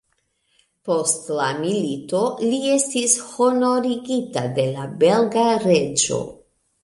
Post 0.89 1.27
la 1.39 1.49
milito 1.57 2.21
li 2.45 2.61
estis 2.77 3.13
honorigita 3.33 4.45
de 4.57 4.67
la 4.79 4.87
belga 5.03 5.45
reĝo. 5.67 6.19